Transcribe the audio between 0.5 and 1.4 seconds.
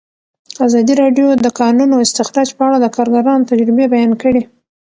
ازادي راډیو د